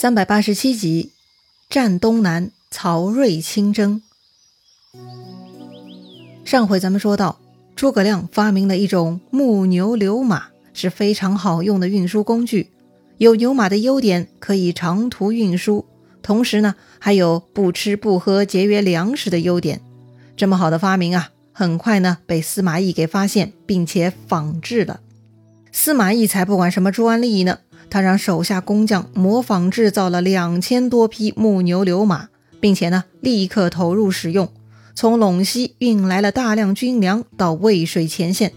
[0.00, 1.10] 三百八十七集，
[1.68, 4.00] 战东南，曹睿亲征。
[6.44, 7.40] 上回咱们说到，
[7.74, 12.70] 诸葛亮发明了一种木牛流马，是非常好用的运输工具。
[13.16, 15.84] 有牛马的优点，可以长途运输，
[16.22, 19.80] 同时呢，还有不吃不喝、节约粮食的优点。
[20.36, 25.00] 这么好的发明啊，很快呢被司马懿给发现，并且仿制了。
[25.72, 27.58] 司马懿才不管什么专利呢。
[27.90, 32.28] 他让手下工匠模仿制造了两千多匹木牛流马，
[32.60, 34.48] 并且呢，立刻投入使用，
[34.94, 38.52] 从陇西运来了大量军粮到渭水前线。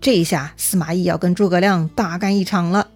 [0.00, 2.88] 这下，司马懿要跟诸葛亮大干一场了。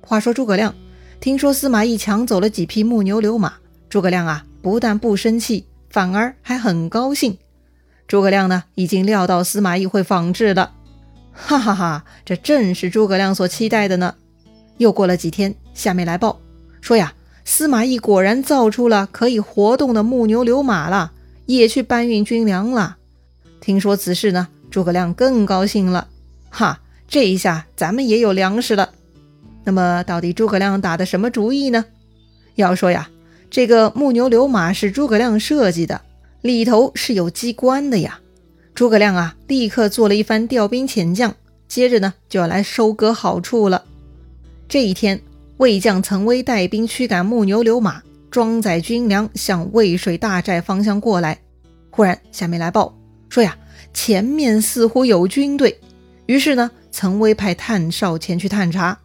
[0.00, 0.74] 话说诸葛亮
[1.20, 3.54] 听说司马懿抢走了几匹木牛流马，
[3.88, 7.38] 诸葛亮啊，不但不生气，反而还很高兴。
[8.08, 10.72] 诸葛亮呢，已经料到司马懿会仿制了，
[11.32, 14.16] 哈哈哈，这正是诸葛亮所期待的呢。
[14.82, 16.40] 又过了几天，下面来报
[16.80, 17.14] 说呀，
[17.44, 21.12] 司马懿果然造出了可以活动的木牛流马了，
[21.46, 22.96] 也去搬运军粮了。
[23.60, 26.08] 听说此事呢，诸葛亮更高兴了。
[26.50, 28.90] 哈，这一下咱们也有粮食了。
[29.64, 31.84] 那么，到底诸葛亮打的什么主意呢？
[32.56, 33.08] 要说呀，
[33.48, 36.00] 这个木牛流马是诸葛亮设计的，
[36.40, 38.18] 里头是有机关的呀。
[38.74, 41.36] 诸葛亮啊，立刻做了一番调兵遣将，
[41.68, 43.84] 接着呢，就要来收割好处了。
[44.68, 45.20] 这一天，
[45.58, 51.38] 魏将岑威带兵驱赶木牛流马，装载军粮向渭水大寨方向过来。
[51.90, 52.96] 忽然，下面来报
[53.28, 53.56] 说呀，
[53.92, 55.78] 前面似乎有军队。
[56.24, 58.98] 于是呢，岑威派探哨前去探查。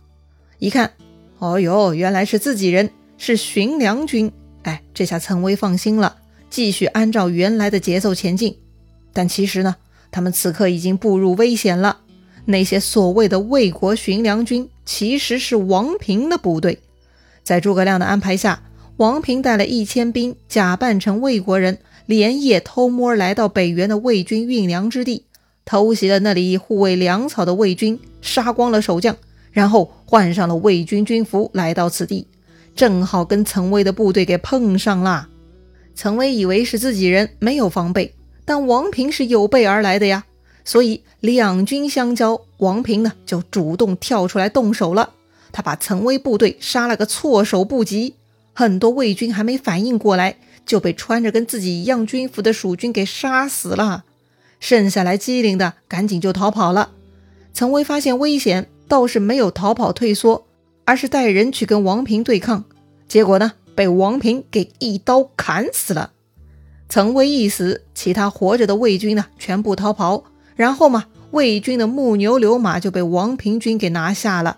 [0.60, 0.94] 一看，
[1.40, 4.32] 哦哟，原来是自己人，是巡粮军。
[4.64, 6.16] 哎，这下岑威放心了，
[6.50, 8.58] 继续按照原来的节奏前进。
[9.12, 9.76] 但其实呢，
[10.12, 12.00] 他们此刻已经步入危险了。
[12.46, 14.70] 那些所谓的魏国巡粮军。
[14.88, 16.80] 其实是王平的部队，
[17.44, 18.64] 在诸葛亮的安排下，
[18.96, 25.26] 王平带了一千兵，假扮成魏国人，连夜偷摸来到北原的魏军运粮之地，
[25.66, 29.18] 偷袭了那里护卫粮草的魏军，杀光了守将，
[29.52, 32.26] 然后换上了魏军军服，来到此地，
[32.74, 35.28] 正好跟岑威的部队给碰上了。
[35.94, 38.16] 岑威以为是自己人，没有防备，
[38.46, 40.24] 但王平是有备而来的呀。
[40.68, 45.12] 所以两军相交，王平呢就主动跳出来动手了。
[45.54, 48.16] 他把岑威部队杀了个措手不及，
[48.54, 50.36] 很多魏军还没反应过来，
[50.66, 54.04] 就被穿着跟自己一样军服的蜀军给杀死了。
[54.60, 56.92] 剩下来机灵的赶紧就逃跑了。
[57.54, 60.46] 岑威发现危险，倒是没有逃跑退缩，
[60.84, 62.66] 而是带人去跟王平对抗。
[63.08, 66.12] 结果呢，被王平给一刀砍死了。
[66.90, 70.26] 岑威一死，其他活着的魏军呢全部逃跑。
[70.58, 74.58] 然后嘛，魏军的木牛流马就被王平军给拿下了。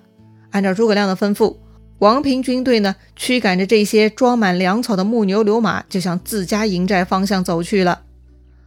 [0.49, 1.57] 按照诸葛亮的吩咐，
[1.99, 8.01] 王平军队呢驱赶着这些装满粮草的木牛流马，就向自家营寨方向走去了。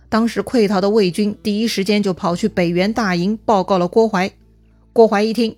[0.09, 4.31] 当时溃逃的魏军第一时间就跑去北原大营报告了郭淮。
[4.93, 5.57] 郭淮一听，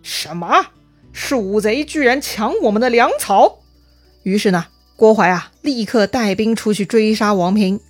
[0.00, 0.66] 什么
[1.12, 3.58] 鼠贼居然抢我们的粮草？
[4.22, 7.80] 于是呢，郭淮啊立刻带兵出去追杀王平。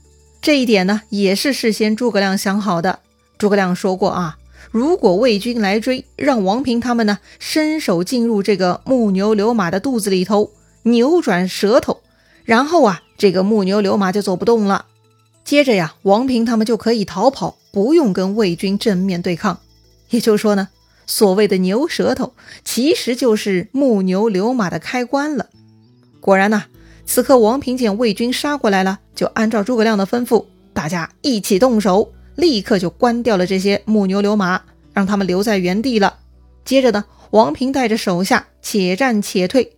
[0.40, 3.00] 这一点呢，也是事先诸葛亮想好的。
[3.38, 4.38] 诸葛亮说过啊，
[4.70, 10.50] 如果魏军来追，让王平他们呢伸手进入这个木牛流马的肚子里头，
[10.84, 12.00] 扭转舌头，
[12.44, 14.86] 然后啊，这个木牛流马就走不动了。
[15.44, 19.60] 接着呀，王平他们就可以逃跑，不用跟魏军正面对抗。
[20.10, 20.68] 也就是说呢，
[21.06, 22.32] 所谓的牛舌头，
[22.64, 25.46] 其实就是木牛流马的开关了。
[26.20, 26.64] 果然呐，
[27.04, 32.12] 此刻王平见魏军杀过来了，就按照诸葛亮的吩咐，大家一起动手。
[32.36, 36.18] 立刻就关掉了这些木牛流马，让他们留在原地了。
[36.64, 39.72] 接着呢，王平带着手下且战且退。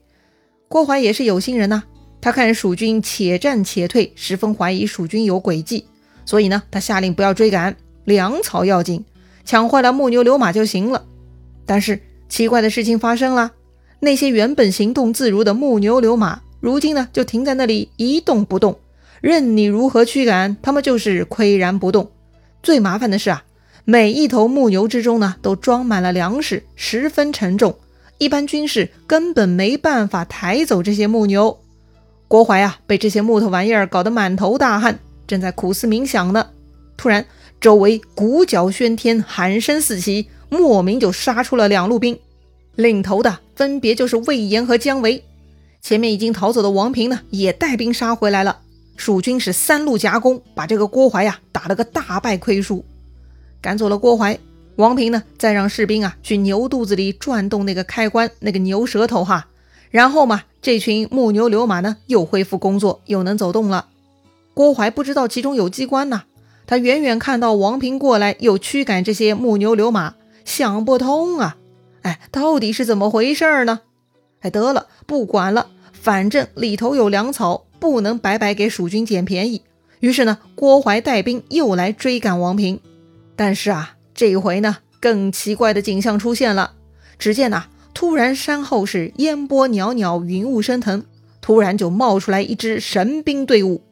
[0.69, 1.85] 郭淮也是有心人呐，
[2.21, 5.87] 他看蜀军且战且退，十分怀疑蜀军有诡计，
[6.27, 9.05] 所以呢，他下令不要追赶，粮草要紧，
[9.45, 11.05] 抢坏了木牛流马就行了。
[11.65, 13.53] 但是奇怪的事情发生了，
[14.01, 18.79] 那些原本行动自如的木牛流马，如今呢就停在那里一动不动，
[19.21, 22.11] 任你如何驱赶，他们就是岿然不动。
[22.63, 23.45] 最麻烦的是啊，
[23.85, 27.77] 每一头木牛之中呢，都装满了粮食，十分沉重，
[28.19, 31.59] 一般军士根本没办法抬走这些木牛。
[32.27, 36.49] 郭淮啊，被这些木头玩意儿搞得满头大汗，正在苦思冥想呢。
[36.97, 37.25] 突然，
[37.61, 42.19] 周围鼓角喧天，喊声四起，莫名就杀出了两路兵，
[42.75, 45.25] 领头的分别就是魏延和姜维。
[45.81, 48.59] 前面已经逃走的王平呢，也带兵杀回来了。
[48.99, 52.85] 蜀军是三路夹攻，把这个郭淮呀打了个大败亏输，
[53.63, 54.39] 赶走了郭淮。
[54.75, 59.47] 王平呢，再让士兵啊去牛肚子里转动那个开关，那个牛舌头哈，
[59.91, 63.87] 然后嘛，这群木牛流马呢又恢复工作，又能走动了。
[64.53, 66.25] 郭淮不知道其中有机关呐，
[66.67, 70.15] 他远远看到王平过来，又驱赶这些木牛流马，
[70.45, 71.57] 想不通啊！
[72.03, 73.81] 哎，到底是怎么回事呢？
[74.41, 79.63] 哎，得了，不管了，反正里头有粮草，不能白白给蜀军捡便宜。
[80.01, 82.81] 于是呢，郭淮带兵又来追赶王平。
[83.35, 86.75] 但是啊，这一回呢，更奇怪的景象出现了。
[87.19, 91.05] 只见呐，突然山后是烟波袅袅，云雾升腾，
[91.41, 93.83] 突然就冒出来一支神兵队伍。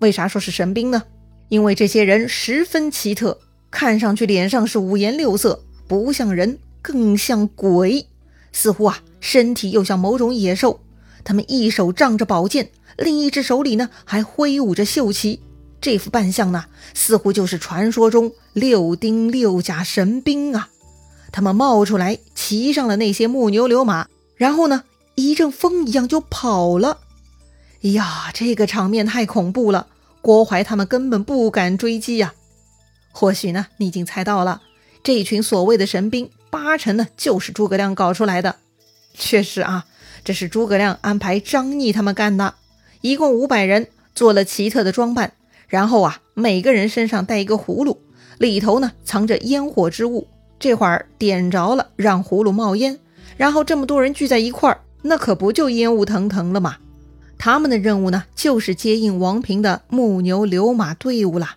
[0.00, 1.02] 为啥说是神兵呢？
[1.48, 3.38] 因为这些人十分奇特，
[3.70, 8.06] 看上去脸上是五颜六色，不像人，更像鬼，
[8.52, 10.80] 似乎啊，身体又像某种野兽。
[11.26, 15.40] 他们一手仗着宝剑，另一只手里呢还挥舞着绣旗，
[15.80, 20.68] 这副扮相呢，似乎就是传说中六丁六甲神兵啊！
[21.32, 24.06] 他们冒出来，骑上了那些木牛流马，
[24.36, 24.84] 然后呢，
[25.16, 26.98] 一阵风一样就跑了。
[27.80, 29.88] 呀，这个场面太恐怖了，
[30.22, 32.34] 郭淮他们根本不敢追击呀。
[33.10, 34.62] 或许呢，你已经猜到了，
[35.02, 38.54] 这群所谓的神兵，八成呢就是诸葛亮搞出来的。
[39.18, 39.86] 确实啊，
[40.24, 42.54] 这是诸葛亮安排张逆他们干的，
[43.00, 45.32] 一共五百人，做了奇特的装扮，
[45.68, 47.98] 然后啊，每个人身上带一个葫芦，
[48.38, 50.28] 里头呢藏着烟火之物，
[50.58, 52.98] 这会儿点着了，让葫芦冒烟，
[53.36, 56.76] 然后这么多人聚在一块儿，那可不就烟雾腾腾了吗？
[57.38, 61.56] 他们的任务呢，就是接应王平的木牛流马队伍啦。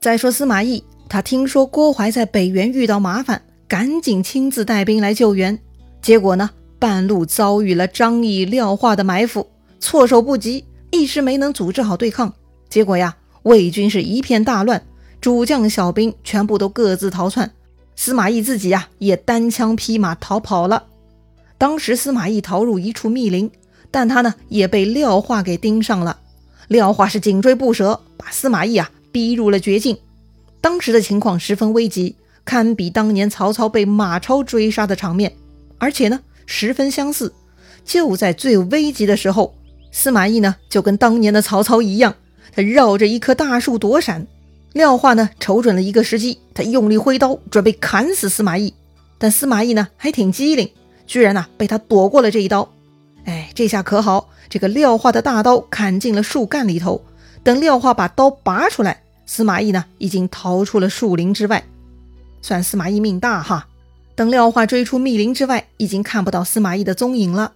[0.00, 5.58] 再说司马懿，他听说郭淮在北原遇到麻烦，赶紧亲自带兵来救援。
[6.00, 9.48] 结果呢，半路遭遇了张翼、廖化的埋伏，
[9.80, 12.32] 措手不及，一时没能组织好对抗。
[12.68, 14.84] 结果呀，魏军是一片大乱，
[15.20, 17.52] 主将、小兵全部都各自逃窜，
[17.94, 20.84] 司马懿自己呀也单枪匹马逃跑了。
[21.58, 23.50] 当时司马懿逃入一处密林。
[23.88, 26.18] 但他呢也被廖化给盯上了，
[26.68, 29.96] 廖化是紧追不舍，把司马懿啊逼入了绝境。
[30.60, 35.32] 当时的情况十分危急，堪比当年曹操被马超追杀的场面，
[35.78, 37.34] 而且呢十分相似。
[37.84, 39.54] 就在最危急的时候，
[39.92, 42.14] 司马懿呢就跟当年的曹操一样，
[42.54, 44.26] 他绕着一棵大树躲闪。
[44.72, 48.74] 廖化呢瞅准了一个时机，他用力挥刀准备砍死司马懿，
[49.18, 50.70] 但司马懿呢还挺机灵，
[51.06, 52.70] 居然呢被他躲过了这一刀。
[53.24, 57.02] 哎，这下可好，这个廖化的大刀砍进了树干里头。
[57.42, 61.64] 等廖化把刀拔出来，司马懿呢已经逃出了树林之外。
[62.42, 63.68] 算司马懿命大哈！
[64.16, 67.52] 等廖化追出密林之外，已经看不到司马懿的踪影了。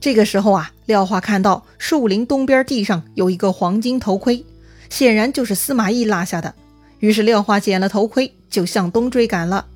[0.00, 4.44] 这个时候啊，廖化看到树林东边地上有一个黄金头盔，
[4.90, 6.54] 显然就是司马懿落下的。
[6.98, 9.66] 于是廖化捡了头盔，就向东追赶了。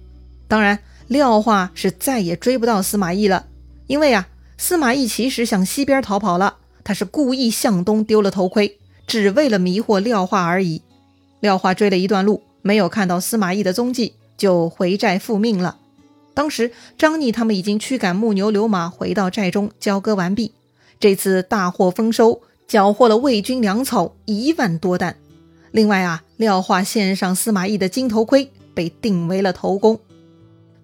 [0.48, 3.46] 当然，廖化是再也追不到司马懿了，
[3.86, 4.26] 因为啊。
[4.58, 8.76] 司马懿其实向西边逃跑了，他是故意向东丢了头盔，
[9.06, 10.82] 只为了迷惑廖化而已。
[11.40, 15.78] 廖化追了一段路，没有看到司马懿的踪迹，就回寨复命了。
[16.40, 20.54] 当时张逆他们已经驱赶木牛流马回到寨中交割完毕，
[20.98, 25.16] 这次大获丰收，缴获了魏军粮草一万多担。
[25.70, 30.00] 另外啊，廖化献上司马懿的金头盔，被定为了头功。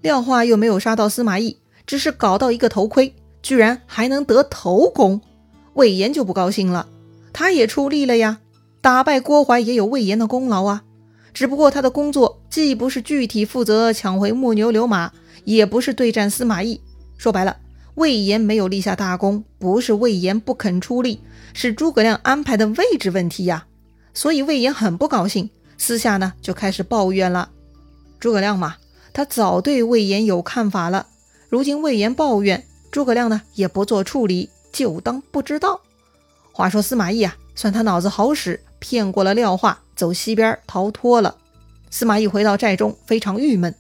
[0.03, 1.57] 廖化又没有杀到司马懿，
[1.87, 3.15] 只是搞到一个头盔。
[3.43, 5.23] 居然还能得头功，
[5.73, 6.87] 魏延就不高兴了。
[7.33, 8.41] 他也出力了呀，
[8.83, 10.85] 打败郭淮也有魏延的功劳啊。
[11.37, 15.13] 只不过他的工作既不是具体负责抢回木牛流马，
[15.45, 16.81] 也不是对战司马懿。
[17.19, 17.59] 说白了，
[17.97, 21.21] 魏延没有立下大功，不是魏延不肯出力，
[21.53, 23.67] 是诸葛亮安排的位置问题呀。
[24.15, 27.51] 所以魏延很不高兴，私下呢就开始抱怨了。
[28.19, 28.77] 诸葛亮嘛，
[29.13, 31.07] 他早对魏延有看法了，
[31.51, 32.65] 如今魏延抱怨。
[32.91, 35.83] 诸葛亮呢也不做处理，就当不知道。
[36.53, 41.37] 话说司马懿啊，算他脑子好使，骗过了廖化，走西边逃脱了。
[41.91, 43.75] 司马懿回到寨中，非常郁闷。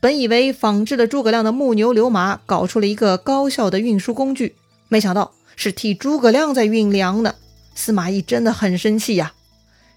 [0.00, 4.54] 本以为仿制了诸葛亮的木牛流马，搞出了一个高效的运输工具，
[4.88, 7.36] 没想到是替诸葛亮在运粮呢。
[7.74, 9.32] 司马懿真的很生气呀。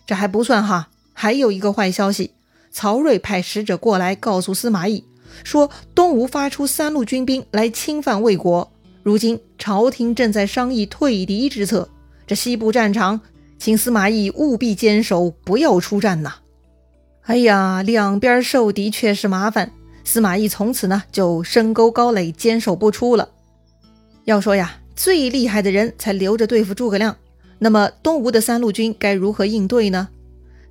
[0.06, 2.32] 这还不算哈，还有一个坏消息，
[2.72, 5.04] 曹睿派使者过来告诉司马懿。
[5.44, 8.72] 说东吴发出三路军兵来侵犯魏国，
[9.04, 11.90] 如今朝廷正在商议退敌之策。
[12.26, 13.20] 这西部战场，
[13.58, 16.36] 请司马懿务必坚守，不要出战呐！
[17.24, 19.72] 哎呀，两边受敌确实麻烦。
[20.04, 23.30] 司马懿从此呢就深沟高垒，坚守不出了。
[24.24, 27.18] 要说呀，最厉害的人才留着对付诸葛亮，
[27.60, 30.08] 那么东吴的三路军该如何应对呢？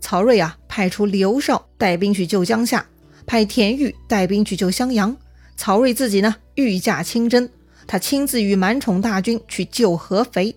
[0.00, 2.86] 曹睿啊，派出刘绍带兵去救江夏。
[3.26, 5.16] 派田豫带兵去救襄阳，
[5.56, 7.48] 曹睿自己呢御驾亲征，
[7.86, 10.56] 他亲自与满宠大军去救合肥。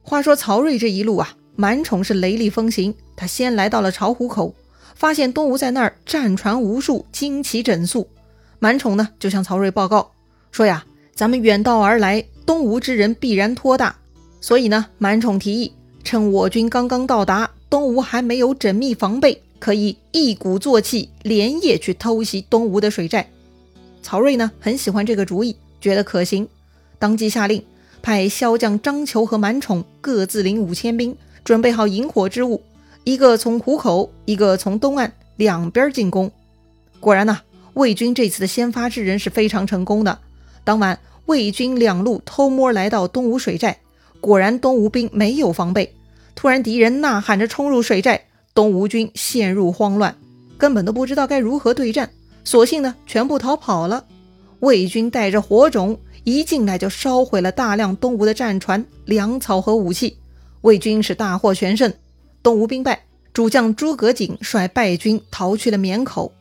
[0.00, 2.94] 话说曹睿这一路啊，满宠是雷厉风行。
[3.16, 4.54] 他先来到了巢湖口，
[4.94, 8.08] 发现东吴在那儿战船无数，旌旗整肃。
[8.58, 10.12] 满宠呢就向曹睿报告
[10.50, 13.96] 说呀：“咱们远道而来，东吴之人必然托大，
[14.40, 23.30] 所以呢，满宠提议，趁我军刚刚到达，东吴还没有缜密防备，可以一鼓作气，连夜去偷袭东吴的水寨。”
[24.02, 26.48] 曹睿呢很喜欢这个主意，觉得可行，
[26.98, 27.62] 当即下令
[28.00, 32.62] 派骁将张求和满宠各自领五千兵，准备好引火之物，
[33.04, 36.30] 一个从湖口，一个从东岸，两边进攻。
[37.00, 37.40] 果然呢，
[37.74, 40.18] 魏军这次的先发制人是非常成功的。
[40.64, 43.78] 当晚，魏军两路偷摸来到东吴水寨，
[44.20, 45.94] 果然东吴兵没有防备，
[46.34, 48.22] 突然敌人呐喊着冲入水寨，
[48.54, 50.14] 东吴军陷入慌乱，
[50.58, 52.10] 根本都不知道该如何对战。
[52.44, 54.04] 索性呢，全部逃跑了。
[54.60, 60.18] 魏军带着火种一进来就烧毁了大量东吴的战船、粮草和武器。
[60.62, 61.92] 魏军是大获全胜，
[62.42, 66.32] 东吴兵败，主将诸葛瑾率败军逃去了绵口。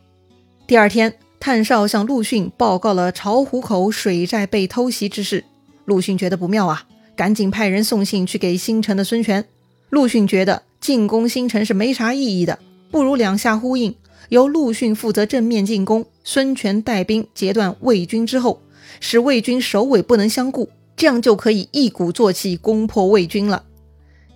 [0.67, 5.45] 第二天，探哨向陆逊报告了巢湖口水寨被偷袭之事。
[5.85, 6.85] 陆逊觉得不妙啊，
[7.15, 9.45] 赶紧派人送信去给新城的孙权。
[9.89, 12.59] 陆逊觉得进攻新城是没啥意义的，
[12.91, 13.95] 不如两下呼应。
[14.27, 18.61] 由陆逊负责正面进攻，孙权带兵截断魏军之后，
[18.99, 23.63] 使魏军首尾不能相顾，这样就可以一鼓作气攻破魏军了。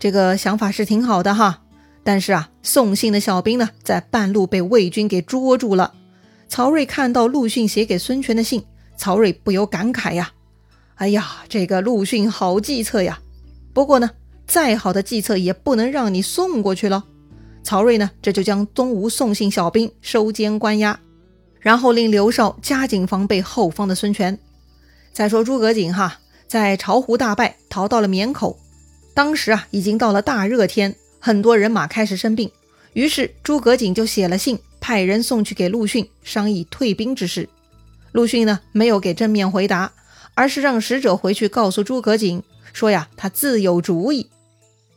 [0.03, 1.62] 这个想法是挺好的哈，
[2.03, 5.93] 但是啊，送信的小兵呢，在半路被魏军给捉住了。
[6.50, 8.65] 曹睿看到陆逊写给孙权的信，
[8.98, 10.33] 曹睿不由感慨呀
[10.95, 13.22] ：“哎呀，这个陆逊好计策呀！
[13.74, 14.12] 不过呢，
[14.45, 17.05] 再好的计策也不能让你送过去了。”
[17.63, 21.00] 曹睿呢，这就将东吴送信小兵收监关押，
[21.62, 24.38] 然后令刘绍加紧防备后方的孙权。
[25.13, 28.60] 再说诸葛瑾哈，在巢湖大败，逃到了绵口。
[29.13, 32.51] 当时啊，已经到了大热天，很多人马开始生病，
[32.93, 37.48] 于是诸葛瑾就写了信，派人送去给陆逊，商议退兵之事。
[38.12, 39.91] 陆逊呢，没有给正面回答，
[40.34, 42.41] 而是让使者回去告诉诸葛瑾
[42.74, 44.29] 说呀，他自有主意。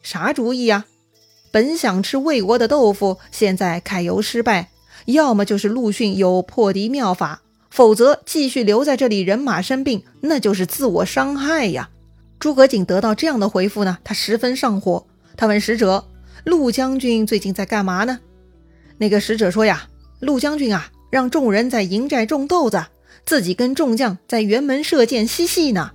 [0.02, 0.86] 啥主意呀？
[1.50, 4.70] 本想吃魏国的豆腐，现在揩油失败，
[5.06, 11.90] 要么就是陆逊有破敌妙法，否则继续留在这里，人马生病，那就是自我伤害呀。
[12.38, 15.06] 诸葛瑾得到这样的回复呢，他十分上火。
[15.36, 16.06] 他问使者
[16.44, 18.20] ：“陆将军最近在干嘛呢？”
[18.98, 19.88] 那个使者说：“呀，
[20.20, 22.84] 陆将军啊，让众人在营寨种豆子，
[23.24, 25.92] 自己跟众将在辕门射箭嬉戏呢。”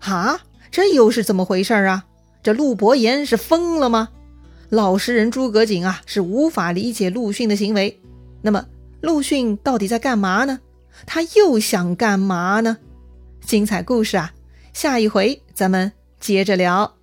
[0.00, 2.04] 哈，这又是怎么回事啊？
[2.42, 4.08] 这陆伯言是疯了吗？
[4.68, 8.00] 老实人诸葛瑾啊，是无法理解陆逊的行为。
[8.42, 8.66] 那么，
[9.00, 10.60] 陆逊到底在干嘛呢？
[11.06, 12.76] 他又想干嘛呢？
[13.44, 14.32] 精彩故事啊，
[14.76, 15.90] 下一回咱们
[16.20, 16.95] 接着聊。